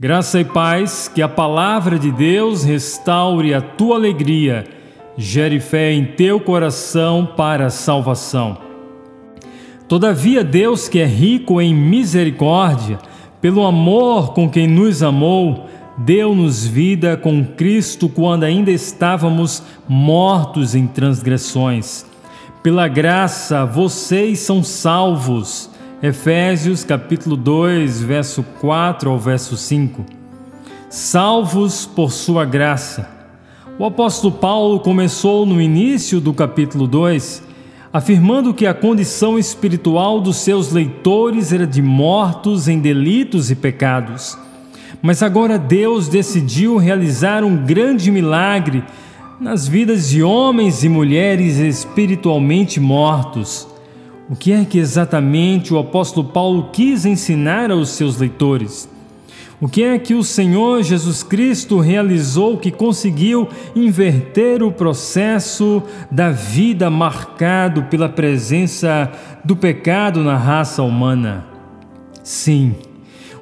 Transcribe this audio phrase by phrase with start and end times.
[0.00, 4.64] Graça e paz, que a palavra de Deus restaure a tua alegria,
[5.16, 8.58] gere fé em teu coração para a salvação.
[9.88, 13.00] Todavia, Deus, que é rico em misericórdia,
[13.40, 15.66] pelo amor com quem nos amou,
[15.96, 22.06] deu-nos vida com Cristo quando ainda estávamos mortos em transgressões.
[22.62, 25.68] Pela graça, vocês são salvos
[26.00, 30.06] Efésios capítulo 2, verso 4 ao verso 5.
[30.88, 33.10] Salvos por sua graça.
[33.76, 37.42] O apóstolo Paulo começou no início do capítulo 2
[37.92, 44.38] afirmando que a condição espiritual dos seus leitores era de mortos em delitos e pecados.
[45.02, 48.84] Mas agora Deus decidiu realizar um grande milagre
[49.40, 53.66] nas vidas de homens e mulheres espiritualmente mortos.
[54.30, 58.86] O que é que exatamente o apóstolo Paulo quis ensinar aos seus leitores?
[59.58, 66.30] O que é que o Senhor Jesus Cristo realizou que conseguiu inverter o processo da
[66.30, 69.10] vida marcado pela presença
[69.42, 71.46] do pecado na raça humana?
[72.22, 72.74] Sim,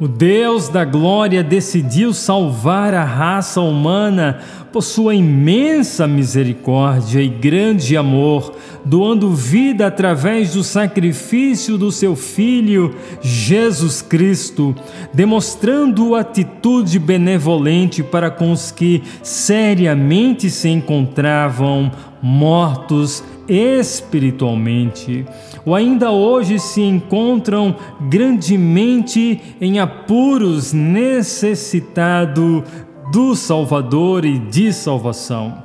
[0.00, 4.40] o Deus da glória decidiu salvar a raça humana
[4.72, 12.94] por sua imensa misericórdia e grande amor, doando vida através do sacrifício do seu Filho,
[13.20, 14.74] Jesus Cristo,
[15.12, 21.92] demonstrando atitude benevolente para com os que seriamente se encontravam
[22.22, 25.26] mortos espiritualmente,
[25.64, 27.76] ou ainda hoje se encontram
[28.08, 32.64] grandemente em apuros, necessitado
[33.12, 35.62] do Salvador e de salvação.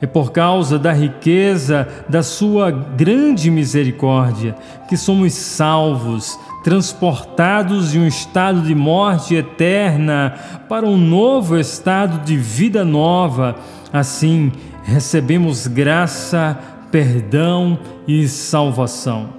[0.00, 4.54] É por causa da riqueza da sua grande misericórdia
[4.88, 10.34] que somos salvos, transportados de um estado de morte eterna
[10.68, 13.56] para um novo estado de vida nova.
[13.92, 14.52] Assim,
[14.84, 16.56] recebemos graça,
[16.92, 19.30] perdão e salvação.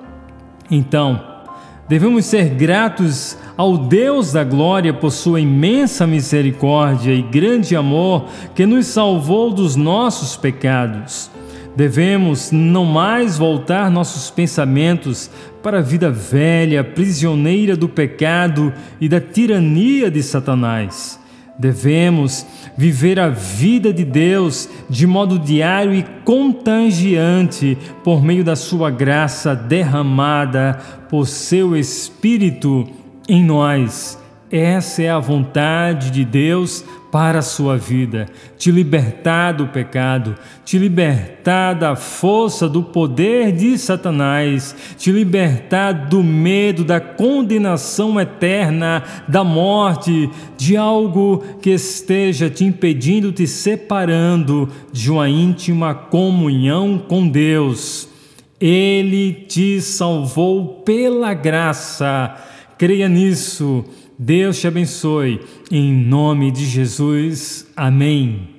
[0.69, 1.22] Então,
[1.88, 8.66] devemos ser gratos ao Deus da glória por sua imensa misericórdia e grande amor que
[8.66, 11.31] nos salvou dos nossos pecados.
[11.75, 15.29] Devemos não mais voltar nossos pensamentos
[15.62, 21.19] para a vida velha, prisioneira do pecado e da tirania de Satanás
[21.59, 22.45] Devemos
[22.78, 29.56] viver a vida de Deus de modo diário e contagiante por meio da Sua graça
[29.56, 30.79] derramada
[31.09, 32.88] por Seu Espírito
[33.28, 34.18] em nós.
[34.50, 38.28] Essa é a vontade de Deus para a sua vida,
[38.58, 46.24] te libertar do pecado, te libertar da força do poder de Satanás, te libertar do
[46.24, 55.12] medo, da condenação eterna, da morte, de algo que esteja te impedindo, te separando de
[55.12, 58.08] uma íntima comunhão com Deus.
[58.60, 62.36] Ele te salvou pela graça.
[62.78, 63.84] Creia nisso
[64.18, 65.42] Deus te abençoe.
[65.72, 67.68] Em nome de Jesus.
[67.76, 68.56] Amém.